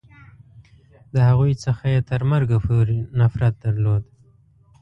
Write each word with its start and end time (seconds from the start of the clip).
د 1.13 1.15
هغوی 1.27 1.53
څخه 1.65 1.83
یې 1.93 1.99
تر 2.11 2.21
مرګه 2.31 2.57
پورې 2.65 2.97
نفرت 3.19 3.53
درلود. 3.65 4.03